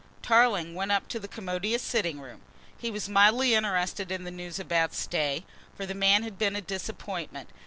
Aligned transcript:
Tarling 0.23 0.73
went 0.73 0.91
up 0.91 1.07
to 1.09 1.19
the 1.19 1.27
commodious 1.27 1.83
sitting 1.83 2.19
room. 2.19 2.41
He 2.75 2.89
was 2.89 3.07
mildly 3.07 3.53
interested 3.53 4.11
in 4.11 4.23
the 4.23 4.31
news 4.31 4.57
about 4.57 4.95
Stay, 4.95 5.45
for 5.77 5.85
the 5.85 5.93
man 5.93 6.23
had 6.23 6.39
been 6.39 6.55
a 6.55 6.61
disappointment. 6.61 7.49